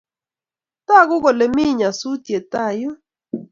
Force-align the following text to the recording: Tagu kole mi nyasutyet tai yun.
Tagu 0.87 1.15
kole 1.23 1.45
mi 1.55 1.65
nyasutyet 1.79 2.45
tai 2.51 2.75
yun. 2.81 2.97